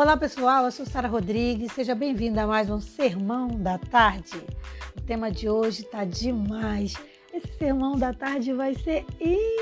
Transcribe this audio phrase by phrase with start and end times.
[0.00, 4.42] Olá pessoal, eu sou Sara Rodrigues, seja bem-vinda a mais um Sermão da Tarde.
[4.96, 6.94] O tema de hoje tá demais.
[7.34, 9.60] Esse Sermão da Tarde vai ser incrível.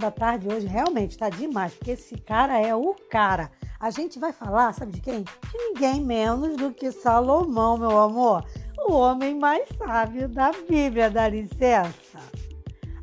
[0.00, 3.48] Da tarde hoje realmente tá demais, porque esse cara é o cara.
[3.78, 5.22] A gente vai falar, sabe de quem?
[5.22, 8.44] De ninguém menos do que Salomão, meu amor.
[8.88, 12.41] O homem mais sábio da Bíblia, dá licença.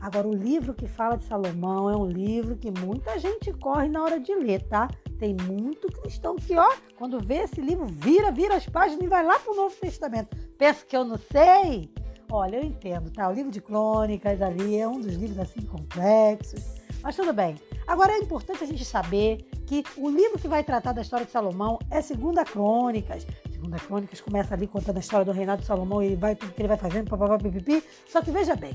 [0.01, 4.01] Agora, o livro que fala de Salomão é um livro que muita gente corre na
[4.01, 4.87] hora de ler, tá?
[5.17, 9.25] Tem muito cristão que, ó, quando vê esse livro, vira, vira as páginas e vai
[9.25, 10.35] lá para o Novo Testamento.
[10.57, 11.91] Pensa que eu não sei?
[12.31, 13.27] Olha, eu entendo, tá?
[13.27, 16.63] O livro de crônicas ali é um dos livros assim complexos,
[17.01, 17.55] mas tudo bem.
[17.85, 21.31] Agora é importante a gente saber que o livro que vai tratar da história de
[21.31, 23.25] Salomão é Segunda Crônicas.
[23.51, 26.61] Segunda Crônicas começa ali contando a história do reinado de Salomão e vai tudo que
[26.61, 27.83] ele vai fazendo, papapá, pipipi.
[28.07, 28.73] Só que veja bem,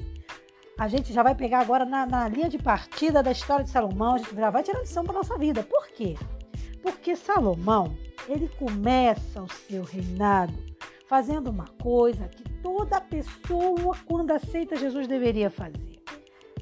[0.78, 4.14] a gente já vai pegar agora na, na linha de partida da história de Salomão,
[4.14, 5.62] a gente já vai tirar lição para nossa vida.
[5.62, 6.16] Por quê?
[6.82, 7.96] Porque Salomão,
[8.28, 10.52] ele começa o seu reinado
[11.06, 16.02] fazendo uma coisa que toda pessoa, quando aceita Jesus, deveria fazer: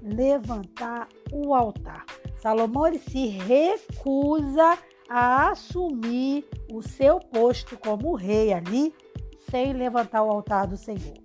[0.02, 2.04] levantar o altar.
[2.38, 4.76] Salomão ele se recusa
[5.08, 8.94] a assumir o seu posto como rei ali
[9.50, 11.21] sem levantar o altar do Senhor.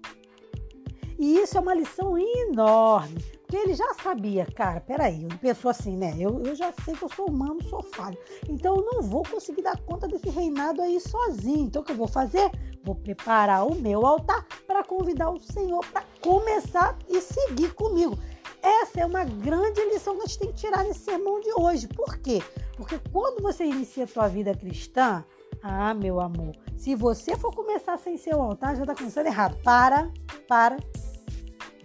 [1.18, 3.24] E isso é uma lição enorme.
[3.48, 6.14] Porque ele já sabia, cara, peraí, ele pensou assim, né?
[6.20, 8.18] Eu, eu já sei que eu sou humano, sou falho.
[8.50, 11.66] Então eu não vou conseguir dar conta desse reinado aí sozinho.
[11.66, 12.52] Então o que eu vou fazer?
[12.84, 18.18] Vou preparar o meu altar para convidar o Senhor para começar e seguir comigo.
[18.62, 21.88] Essa é uma grande lição que a gente tem que tirar nesse sermão de hoje.
[21.88, 22.44] Por quê?
[22.76, 25.24] Porque quando você inicia a sua vida cristã,
[25.64, 29.58] ah, meu amor, se você for começar sem seu altar, já está começando errado.
[29.64, 30.12] Para,
[30.48, 30.78] para,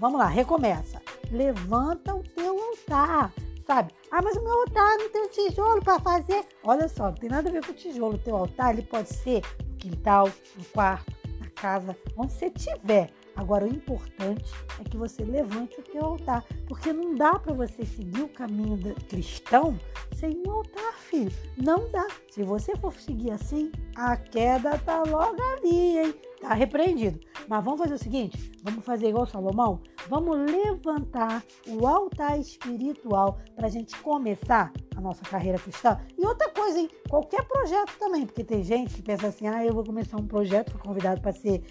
[0.02, 1.00] Vamos lá, recomeça.
[1.30, 3.32] Levanta o teu altar,
[3.64, 3.94] sabe?
[4.10, 6.44] Ah, mas o meu altar não tem tijolo para fazer.
[6.64, 8.16] Olha só, não tem nada a ver com tijolo.
[8.16, 13.10] O teu altar ele pode ser no quintal, no quarto, na casa, onde você tiver.
[13.36, 17.84] Agora, o importante é que você levante o teu altar, porque não dá para você
[17.84, 18.78] seguir o caminho
[19.08, 19.78] cristão
[20.14, 21.32] sem um altar, filho.
[21.56, 22.06] Não dá.
[22.30, 26.14] Se você for seguir assim, a queda tá logo ali, hein?
[26.40, 27.20] Tá repreendido.
[27.48, 29.80] Mas vamos fazer o seguinte: vamos fazer igual Salomão?
[30.08, 36.00] Vamos levantar o altar espiritual para a gente começar a nossa carreira cristã.
[36.18, 36.90] E outra coisa, hein?
[37.08, 40.72] Qualquer projeto também, porque tem gente que pensa assim: ah, eu vou começar um projeto,
[40.72, 41.62] fui convidado para ser.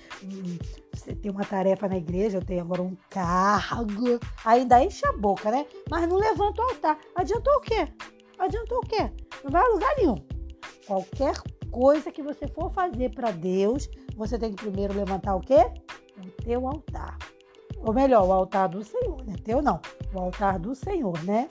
[1.08, 4.20] Hum, ter uma tarefa na igreja, eu tenho agora um cargo.
[4.46, 5.66] Ainda enche a boca, né?
[5.90, 6.98] Mas não levanta o altar.
[7.16, 7.88] Adiantou o quê?
[8.38, 9.12] Adiantou o quê?
[9.44, 10.16] Não vai a lugar nenhum.
[10.88, 11.36] Qualquer
[11.72, 15.72] coisa que você for fazer para Deus, você tem que primeiro levantar o quê?
[16.18, 17.18] O teu altar.
[17.78, 19.36] Ou melhor, o altar do Senhor, né?
[19.44, 19.80] Teu não,
[20.14, 21.50] o altar do Senhor, né?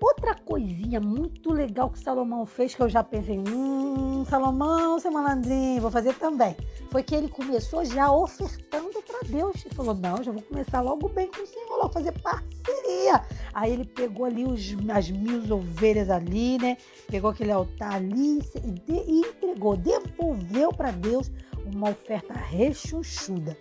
[0.00, 5.80] Outra coisinha muito legal que Salomão fez, que eu já pensei, hum, Salomão, seu malandrinho,
[5.80, 6.54] vou fazer também.
[6.90, 9.64] Foi que ele começou já ofertando para Deus.
[9.64, 13.24] Ele falou, não, já vou começar logo bem com o Senhor, logo fazer parceria.
[13.54, 16.76] Aí ele pegou ali os, as mil ovelhas ali, né?
[17.08, 21.30] Pegou aquele altar ali e, de, e entregou, devolveu para Deus
[21.64, 23.56] uma oferta rechonchuda.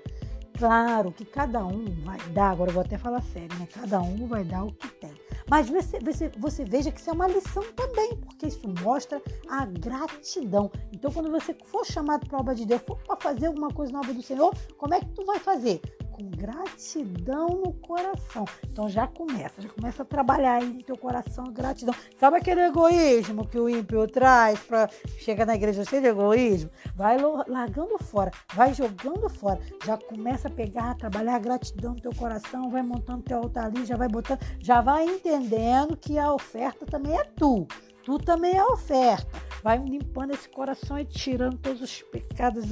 [0.57, 3.67] Claro que cada um vai dar, agora eu vou até falar sério, né?
[3.73, 5.24] Cada um vai dar o que tem.
[5.49, 9.65] Mas você, você, você veja que isso é uma lição também, porque isso mostra a
[9.65, 10.71] gratidão.
[10.91, 13.93] Então, quando você for chamado para a obra de Deus, for para fazer alguma coisa
[13.93, 15.81] na obra do Senhor, como é que tu vai fazer?
[16.15, 18.45] Com gratidão no coração.
[18.71, 21.93] Então já começa, já começa a trabalhar aí no teu coração gratidão.
[22.17, 24.89] Sabe aquele egoísmo que o ímpio traz para
[25.19, 26.69] chegar na igreja cheio de egoísmo?
[26.95, 27.17] Vai
[27.47, 29.59] largando fora, vai jogando fora.
[29.85, 33.65] Já começa a pegar, a trabalhar a gratidão no teu coração, vai montando teu altar
[33.65, 37.67] ali, já vai botando, já vai entendendo que a oferta também é tu.
[38.05, 39.27] Tu também é oferta.
[39.65, 42.65] Vai limpando esse coração e tirando todos os pecados,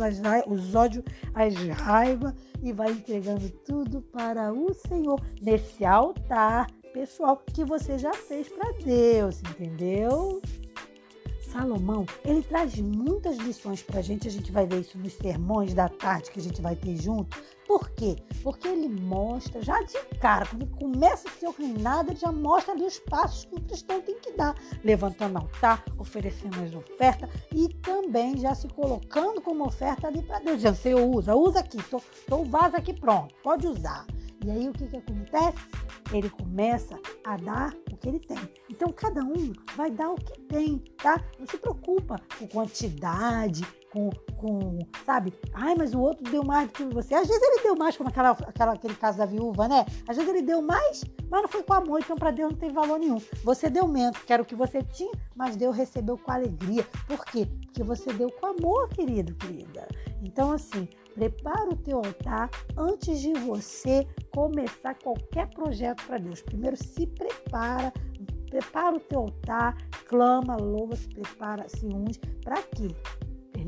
[0.45, 7.65] os ódios, as raivas e vai entregando tudo para o Senhor nesse altar pessoal que
[7.65, 10.39] você já fez para Deus, entendeu?
[11.53, 15.71] Salomão, ele traz muitas lições para a gente, a gente vai ver isso nos sermões
[15.75, 17.37] da tarde que a gente vai ter junto.
[17.67, 18.15] Por quê?
[18.41, 22.73] Porque ele mostra, já de cara, quando ele começa o seu reinado, ele já mostra
[22.73, 27.69] ali os passos que o cristão tem que dar, levantando altar, oferecendo as ofertas e
[27.69, 32.01] também já se colocando como oferta ali para Deus, dizendo, Senhor, usa, usa aqui, tô
[32.35, 34.07] o vaso aqui pronto, pode usar.
[34.45, 35.57] E aí o que, que acontece?
[36.11, 38.37] Ele começa a dar o que ele tem.
[38.69, 41.23] Então cada um vai dar o que tem, tá?
[41.39, 43.63] Não se preocupa com quantidade,
[43.93, 45.31] com, com, sabe?
[45.53, 47.13] Ai, mas o outro deu mais do que você.
[47.13, 49.85] Às vezes ele deu mais, como aquela, aquela, aquele caso da viúva, né?
[50.07, 52.71] Às vezes ele deu mais, mas não foi com amor, então para Deus não tem
[52.71, 53.21] valor nenhum.
[53.43, 56.83] Você deu menos, que era o que você tinha, mas Deus recebeu com alegria.
[57.07, 57.47] Por quê?
[57.65, 59.87] Porque você deu com amor, querido, querida.
[60.23, 66.41] Então, assim, prepara o teu altar antes de você começar qualquer projeto para Deus.
[66.41, 67.93] Primeiro se prepara,
[68.49, 72.19] prepara o teu altar, clama, louva, se prepara, se unge.
[72.43, 72.87] Para quê?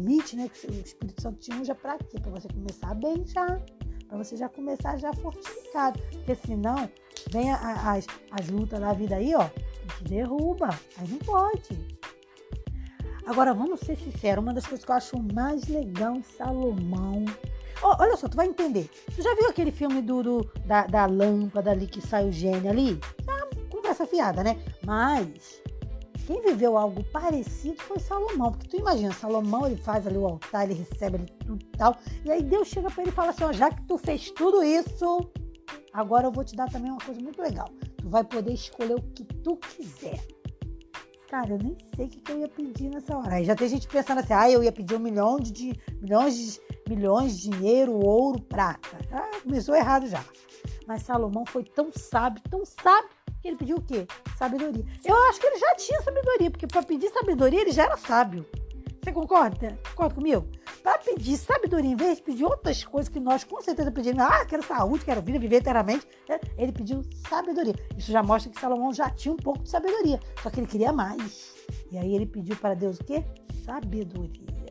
[0.05, 2.19] Permite né, que o Espírito Santo te unja para quê?
[2.19, 3.59] Para você começar bem já.
[4.07, 5.99] Para você já começar já fortificado.
[6.11, 6.87] Porque senão,
[7.31, 9.49] vem as, as lutas da vida aí, ó,
[9.97, 10.69] te derruba.
[10.99, 11.97] Aí não pode.
[13.25, 17.25] Agora, vamos ser sinceros, uma das coisas que eu acho mais legal em Salomão.
[17.81, 18.87] Oh, olha só, tu vai entender.
[19.15, 22.69] Tu já viu aquele filme do, do da, da, lâmpada ali que sai o gênio
[22.69, 22.99] ali?
[23.27, 24.55] Ah, conversa fiada, né?
[24.85, 25.63] Mas
[26.25, 28.51] quem viveu algo parecido foi Salomão.
[28.51, 31.95] Porque tu imagina, Salomão ele faz ali o altar, ele recebe ali tudo e tal.
[32.23, 34.63] E aí Deus chega para ele e fala assim: ó, já que tu fez tudo
[34.63, 35.31] isso,
[35.93, 37.69] agora eu vou te dar também uma coisa muito legal.
[37.97, 40.19] Tu vai poder escolher o que tu quiser.
[41.29, 43.35] Cara, eu nem sei o que, eu ia pedir nessa hora.
[43.35, 46.61] Aí já tem gente pensando assim, ah, eu ia pedir um milhão de, milhões de
[46.87, 48.97] milhões de dinheiro, ouro, prata.
[49.11, 50.23] Ah, começou errado já.
[50.87, 53.09] Mas Salomão foi tão sábio, tão sábio,
[53.47, 54.07] ele pediu o quê?
[54.37, 54.85] Sabedoria.
[55.03, 58.45] Eu acho que ele já tinha sabedoria, porque para pedir sabedoria ele já era sábio.
[59.05, 59.79] Você concorda?
[59.89, 60.47] Concorda comigo?
[60.81, 64.43] Para pedir sabedoria, em vez de pedir outras coisas que nós com certeza pedimos, ah,
[64.45, 66.39] quero saúde, quero vida, viver eternamente, né?
[66.57, 67.75] ele pediu sabedoria.
[67.95, 70.91] Isso já mostra que Salomão já tinha um pouco de sabedoria, só que ele queria
[70.91, 71.53] mais.
[71.91, 73.23] E aí ele pediu para Deus o quê?
[73.63, 74.64] Sabedoria.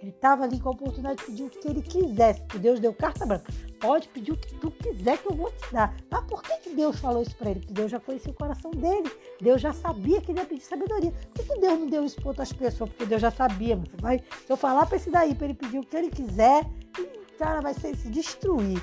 [0.00, 2.94] Ele estava ali com a oportunidade de pedir o que ele quisesse, porque Deus deu
[2.94, 3.52] carta branca.
[3.80, 5.94] Pode pedir o que tu quiser que eu vou te dar.
[6.10, 7.60] Mas por que, que Deus falou isso para ele?
[7.60, 9.10] Porque Deus já conhecia o coração dele.
[9.40, 11.10] Deus já sabia que ele ia pedir sabedoria.
[11.10, 12.90] Por que, que Deus não deu isso para outras pessoas?
[12.90, 13.76] Porque Deus já sabia.
[13.76, 16.64] Mas vai, se eu falar para esse daí, para ele pedir o que ele quiser,
[16.64, 18.80] o cara vai se, se destruir.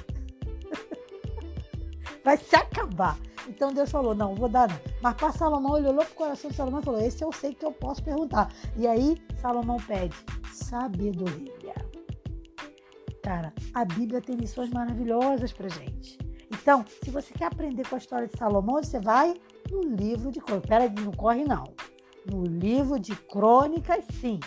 [2.24, 3.18] vai se acabar.
[3.48, 4.80] Então Deus falou: não, vou dar não.
[5.02, 7.54] Mas para Salomão, ele olhou para o coração de Salomão e falou: esse eu sei
[7.54, 8.52] que eu posso perguntar.
[8.76, 10.16] E aí Salomão pede
[10.56, 11.76] sabedoria.
[13.22, 16.18] Cara, a Bíblia tem lições maravilhosas para gente.
[16.52, 19.34] Então, se você quer aprender com a história de Salomão, você vai
[19.72, 20.70] no livro de crônicas.
[20.70, 21.64] Peraí, não corre não.
[22.32, 24.40] No livro de crônicas, sim.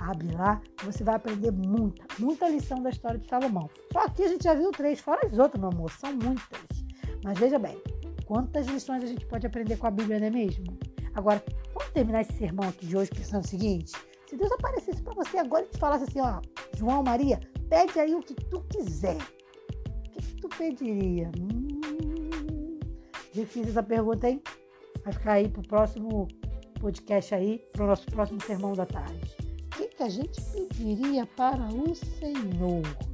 [0.00, 3.68] Abre lá, você vai aprender muita, muita lição da história de Salomão.
[3.92, 5.90] Só aqui a gente já viu três, fora as outras, meu amor.
[5.90, 6.84] São muitas.
[7.22, 7.80] Mas veja bem,
[8.24, 10.78] quantas lições a gente pode aprender com a Bíblia, não é mesmo?
[11.14, 11.42] Agora,
[11.74, 13.92] vamos terminar esse sermão aqui de hoje pensando o seguinte:
[14.30, 16.40] se Deus aparecesse para você agora e te falasse assim, ó,
[16.76, 19.18] João Maria, pede aí o que tu quiser.
[19.18, 21.32] O que, tu pediria?
[21.36, 22.78] Hum,
[23.32, 24.40] difícil essa pergunta, hein?
[25.02, 26.28] Vai ficar aí pro próximo
[26.80, 29.36] podcast aí, pro nosso próximo sermão da tarde.
[29.66, 33.09] O que, que a gente pediria para o Senhor?